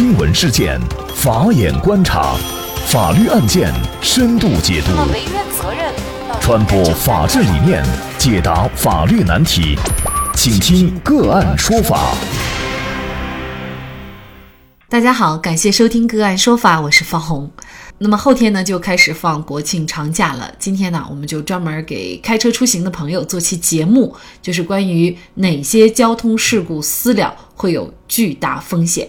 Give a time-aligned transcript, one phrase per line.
[0.00, 0.80] 新闻事件，
[1.14, 2.34] 法眼观察，
[2.86, 4.92] 法律案件深度解读，
[6.40, 7.84] 传播法治理念，
[8.16, 9.76] 解答法律难题，
[10.34, 12.14] 请听个案说法。
[14.88, 17.50] 大家好，感谢收听个案说法，我是方红。
[17.98, 20.50] 那么后天呢就开始放国庆长假了。
[20.58, 29.06] 今天呢，我们就专门给开车出行的朋友做期节目，就是关于哪些交通事故私了会有巨大风险。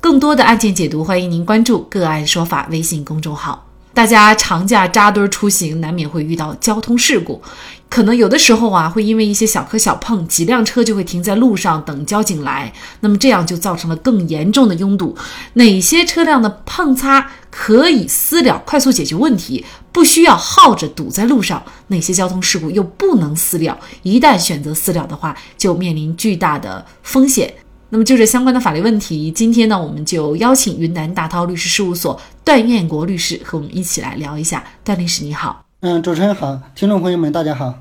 [0.00, 3.64] 更多的案件解读，欢迎您关注“个案说法”微信公众号。
[3.92, 7.42] 大家长假扎堆出行，难免会遇到交通事故，
[7.88, 12.70] 可能有的时候啊，会因为一些小磕小碰，几辆车就会停在路上等交警来，
[13.00, 15.16] 那么这样就造成了更严重的拥堵。
[15.54, 21.64] 哪些车辆的碰擦可以私了快速解决问题，不需要耗着堵在路上？
[21.86, 23.78] 哪些交通事故又不能私了？
[24.02, 27.54] 一旦选择私了的话，就面临巨大的风险。
[27.96, 34.62] 那么就这相关的法律问题，今天呢，我们就邀请云南大韬律师事务所段彦国律师和我们一起来聊一下。
[34.84, 37.76] 段律师你好，嗯，主持人好，听众朋友们大家好，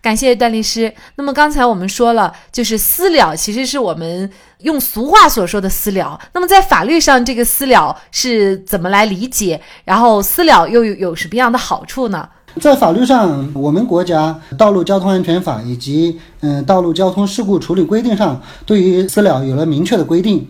[0.00, 0.94] 感谢段律师。
[1.16, 6.18] 那么刚才我们说了，就是私了其实是我们用俗话所说的私了。
[6.32, 9.60] 那么在法律上，这个私了是怎么来理解？
[9.84, 12.26] 然后私了又有有什么样的好处呢？
[12.60, 20.46] 在法律上，我们国家《道路交通安全法》以及嗯《道路交通事故处理规定》上，对于私了有了明确的规定。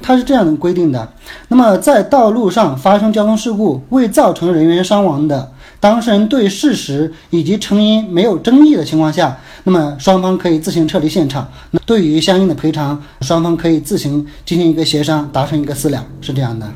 [0.00, 1.06] 它是这样的规定的：
[1.48, 11.46] 那么在道路上发生交通事故未造成人员伤亡的，当事人对事实以及成因没有争议的情况下，那么双方可以自行撤离现场。
[11.70, 16.66] 那对于相应的赔偿，双方可以自行进行一个协商，达成一个私了，是这样的。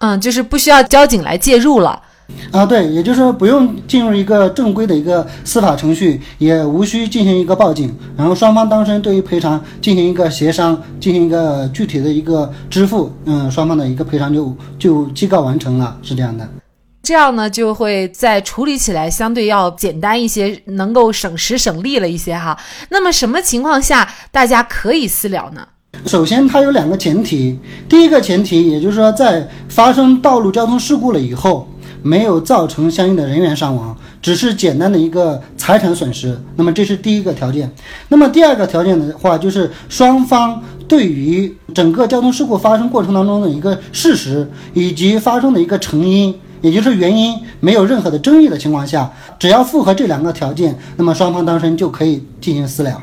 [0.00, 2.02] 嗯，就是不需要交警来介入了。
[2.50, 16.48] 啊，对，也就是说不用进入一个正规的一个司法程序，也无需进行一个报警，然后双方当事人对于赔偿进行一个协商，进行一个具体的一个支付，嗯，双方的一个赔偿就就即告完成了，是这样的。
[17.02, 22.58] 这样呢，就会在处理起来相对要简单一些，能够省时省力了一些哈。
[22.90, 25.66] 那么什么情况下大家可以私了呢？
[26.04, 27.58] 首先，它有两个前提，
[27.88, 31.68] 第一个前提，也就是说在发生道路交通事故了以后。
[32.02, 36.38] 没有造成相应的人员伤亡，只是简单的一个财产损失。
[36.56, 37.70] 那么这是第一个条件。
[38.08, 53.02] 那么第二个条件的话，就是双方对于整个交通事故发生过程当中的一个事实以及发生的一个成因，也就是原因没有任何的争议的情况下，只要符合这两个条件，那么双方当事人就可以进行私了。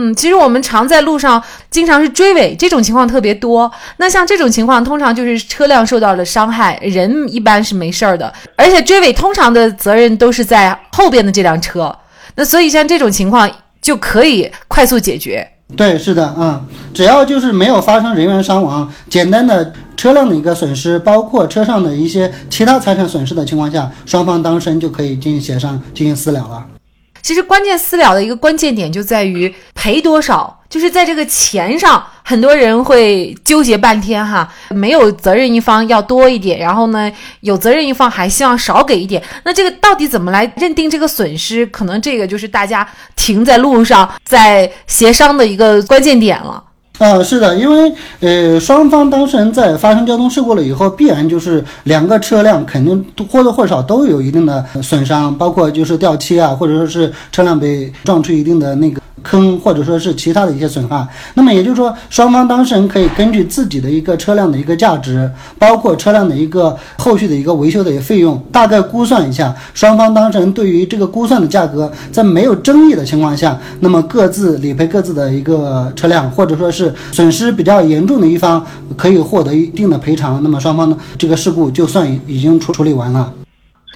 [0.00, 3.68] 嗯，其实我们常在路上经常是追尾，这种情况特别多。
[3.96, 8.32] 那像这种情况，通常就是车辆受到了伤害，人一般是没事儿的。
[8.54, 11.92] 而且追尾通常的责任都是在后边的这辆车。
[12.36, 13.50] 那所以像这种情况
[13.82, 15.44] 就可以快速解决。
[15.76, 16.62] 对，是的，啊，
[16.94, 26.77] 只要就是没有发生人员伤亡，简单的车辆的一个损失，包括车上的一些其他财产损失的情况下，双方当事人就可以进行协商，进行私了了。
[27.22, 34.48] 其实关键私了的一个关键点就在于赔多少，就是在这个钱上，很多人会纠结半天哈。
[34.70, 39.22] 没有责任一方要多一点，然后呢，有责任一方还希望少给一点。
[39.44, 41.66] 那这个到底怎么来认定这个损失？
[41.66, 46.64] 可能这个就是大家停在路上在协商的一个关键点了。
[46.98, 59.00] 啊，是的，因为呃，双方当事人在发生交通事故了以后，必然就是两个车辆肯定或多或少都有一定的损伤，包括就是掉漆啊，或者说是车辆被撞出一定的那个。
[59.22, 78.64] 坑或者说是其他的一些损害，那么也就是说，双方当事人可以根据自己的一个车辆的一个价值，包括车辆的一个后续的一个维修的一个费用，大概估算一下，双方当事人对于这个估算的价格，在没有争议的情况下，那么各自理赔各自的一个车辆，或者说是损失比较严重的一方
[78.96, 83.32] 可以获得一定的赔偿，那么双方的这个事故就算已经处处理完了。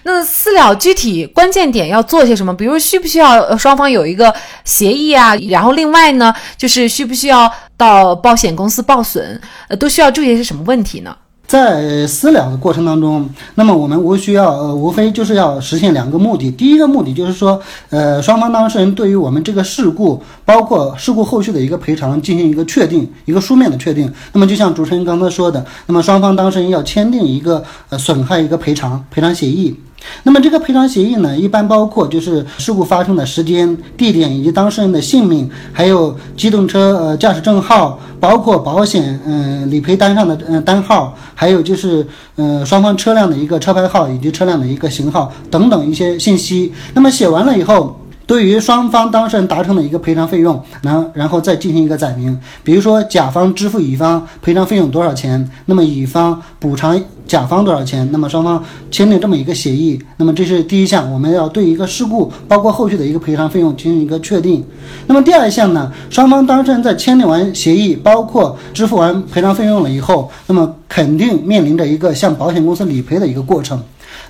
[0.05, 2.53] 那私了具体关键点要做些什么？
[2.55, 5.35] 比如需不需要双方有一个协议啊？
[5.49, 9.41] 然后另外呢，就是需不需要到保险公司报损？
[9.69, 11.17] 呃，都需要注意些什么问题呢？
[11.47, 16.51] 在私了的过程当中，那么我们无需要呃，无非就是要实现两个目的。
[16.51, 17.61] 第一个目的就是说，
[17.91, 24.11] 呃，双方当事人对于我们这个事故，包括事故后续的一个赔偿进行一个确定，一个书面的确定。
[24.33, 29.79] 那么就像主持人刚才说的，那么双方当事人要签订一个呃损害一个赔偿赔偿协议。
[30.25, 42.07] 那么这个赔偿协议呢，一般包括就是事故发生的时间、地点以及当事人的姓名，还有机动车呃驾驶证号，包括保险嗯理赔单上的嗯单号，还有就是
[42.37, 46.73] 呃双方车辆的一个车牌号以及车辆的一个型号等等一些信息。
[46.95, 47.99] 那么写完了以后。
[48.25, 56.99] 对于双方当事人达成的一个赔偿费用，然然后再进行一个载明，比如说甲方支付乙方赔偿费用多少钱，那么乙方补偿
[57.33, 64.63] 甲方多少钱，那么双方签订这么一个协议，那么这是第一项，我们要对一个事故包括后续的一个赔偿费用进行一个确定。
[65.07, 73.83] 那么第二项呢，双方当事人在签订完协议，包括支付完赔偿费用了以后，那么肯定面临着一个向保险公司理赔的一个过程。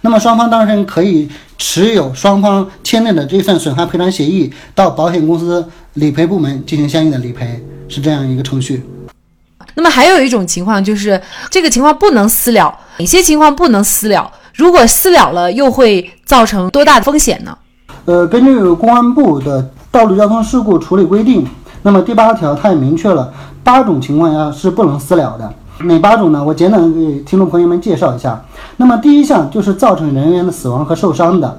[0.03, 1.29] 那么双方当事人可以
[1.59, 8.85] 持有双方签订的这份损害赔偿协议，到保险公司理赔部门进行相应的理赔，是这样一个程序。
[9.75, 11.21] 那么还有一种情况就是
[11.51, 14.31] 这个情况不能私了，哪些情况不能私了？
[14.55, 17.57] 如果私了了，又会造成多大的风险呢？
[18.05, 21.47] 呃，根据公安部的道路交通事故处理规定，
[21.83, 23.33] 那么第八条它也明确了
[23.65, 25.53] 八种情况下是不能私了的。
[25.85, 26.45] 哪八种呢？
[26.45, 28.41] 我简短给听众朋友们介绍一下。
[28.77, 31.59] 那么第一项就是造成人员的死亡和受伤的。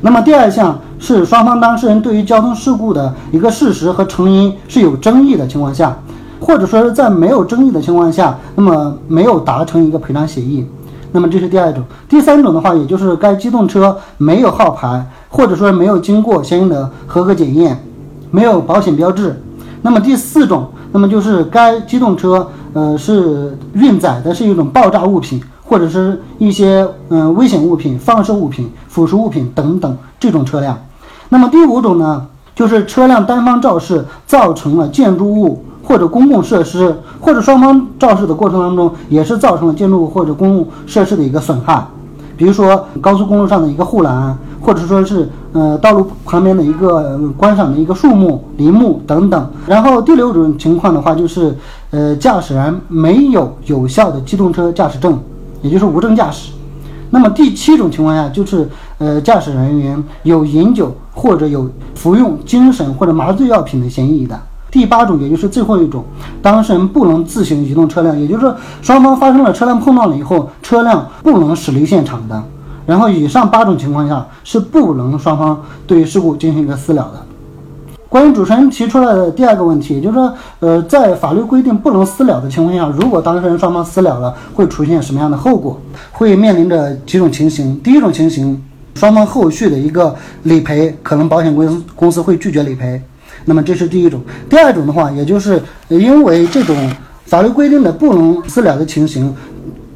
[0.00, 5.96] 那么第二项是双方当事人对于交通事故的一个事实和成因是有争议的情况下，
[6.44, 10.66] 或者说是在没有争议的情况下，那么没有达成一个赔偿协议。
[11.10, 11.82] 那么这是第二种。
[12.06, 17.82] 第三种的话，也就是该机动车没有号牌，或者说没有经过相应的合格检验，
[18.30, 19.42] 没有保险标志。
[19.80, 22.46] 那么第四种，那么就是该机动车。
[22.74, 30.76] 呃，是运载的是一种爆炸物品，或者是一些嗯危险物品、放射物品、腐蚀物品等等这种车辆。
[31.28, 41.86] 那么第五种呢，就是车辆单方肇事造成了建筑物或者公共设施，或者双方肇事的过程当中也是造成了建筑物或者公共设施的一个损害。
[42.36, 49.48] 比如说高速公路上的一个护栏，或者说是呃道路旁边的一个观赏的一个树木、林木等等。
[49.68, 51.56] 然后第六种情况的话，就是
[51.90, 55.16] 呃驾驶人没有有效的机动车驾驶证，
[55.62, 56.50] 也就是无证驾驶。
[57.10, 64.36] 那么第七种情况下，就是呃驾驶人员有饮酒或者有服用精神或者麻醉药品的嫌疑的。
[64.74, 66.04] 第八种，也就是最后一种，
[66.42, 72.42] 当事人不能自行移动车辆，也就是说，双方发生了车辆碰撞了以后，车辆不能驶离现场的。
[72.84, 77.22] 然后，以上八种情况下是不能双方对事故进行一个私了的。
[78.08, 85.80] 关于主持人提出来的第二个问题，就是说，呃，在法律规定不能私了的情况下，如果当事人双方私了了，会出现什么样的后果？
[86.10, 87.78] 会面临着几种情形。
[87.78, 88.60] 第一种情形，
[88.96, 90.12] 双方后续的一个
[90.42, 93.00] 理赔，可能保险公司公司会拒绝理赔。
[93.44, 96.76] 那么这是第一种，第二种的话，也就是因为这种
[97.26, 99.34] 法律规定的不能私了的情形，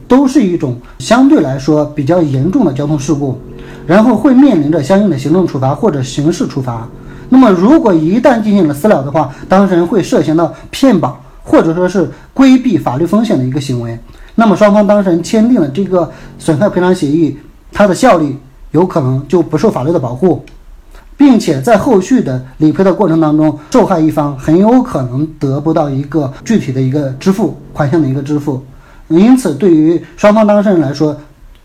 [0.06, 3.38] 都是一种相对来说比较严重的交通事故，
[3.86, 6.88] 然后会面临着相应的行政处罚或者刑事处罚。
[7.30, 13.98] 那么如果一旦进行了私了的话，当事人会涉嫌到骗保或者说是规避法律风险的一个行为，
[14.34, 17.36] 那么双方当事人签订了这个损害赔偿协议，
[17.72, 18.36] 它的效力
[18.72, 20.44] 有可能就不受法律的保护。
[21.18, 28.62] 并且在后续的理赔的过程当中，受害一方很有可能得不到一个具体的一个支付款项的一个支付，
[29.08, 31.14] 因此对于双方当事人来说，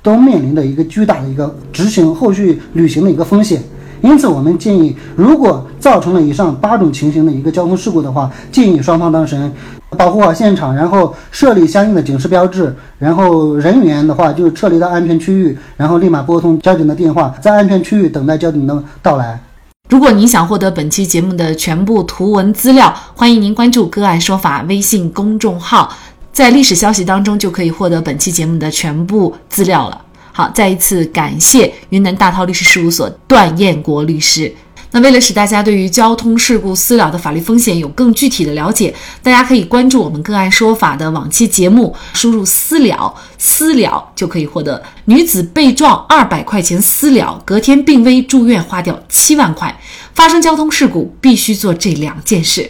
[0.02, 3.62] 都面临着一个巨大的一个执行后续履行的一个风险。
[4.04, 9.50] 因此，我们建议，如果造成了以上八种情形的一个交通事故的话，建议双方当事人
[9.98, 19.40] 保护好现场，然后设立相应的警示标志，然后人员的话就撤离到安全区域，然后立马拨通交警的电话，在安全区域等待交警的到来。
[19.88, 25.90] 如果您想获得本期节目的全部图文资料，欢迎您关注“个案说法”微信公众号，
[26.34, 30.02] 在历史消息当中就可以获得本期节目的全部资料了。
[30.36, 34.54] 好，再一次感谢云南大韬律师事务所段彦国律师。
[34.90, 49.80] 那为了使大家对于交通事故私了的法律风险有更具体的了解，大家可以关注我们个案说法的往期节目，输入“私了”私了就可以获得女子被撞二百块钱私了，隔天病危住院花掉七万块。
[50.14, 52.70] 发生交通事故必须做这两件事。